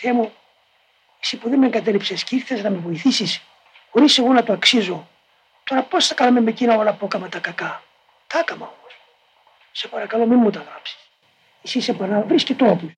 Θεέ 0.00 0.12
μου, 0.12 0.32
εσύ 1.20 1.36
που 1.36 1.48
δεν 1.48 1.58
με 1.58 1.66
εγκατέλειψες 1.66 2.24
και 2.24 2.36
ήρθες 2.36 2.62
να 2.62 2.70
με 2.70 2.78
βοηθήσεις, 2.78 3.42
χωρίς 3.90 4.18
εγώ 4.18 4.32
να 4.32 4.42
το 4.42 4.52
αξίζω. 4.52 5.08
Τώρα 5.64 5.82
πώς 5.82 6.06
θα 6.06 6.14
κάνουμε 6.14 6.40
με 6.40 6.50
εκείνα 6.50 6.76
όλα 6.76 6.92
που 6.94 7.04
έκανα 7.04 7.28
τα 7.28 7.38
κακά; 7.38 7.82
Τα 8.26 8.38
έκανα 8.38 8.64
όμως. 8.64 8.98
Σε 9.72 9.88
παρακαλώ, 9.88 10.26
μην 10.26 10.38
μου 10.38 10.50
τα 10.50 10.60
γράψεις. 10.68 10.98
Εσύ 11.62 11.80
σε 11.80 11.92
παρακαλώ, 11.92 12.26
βρίσκει 12.26 12.54
τρόπους. 12.54 12.92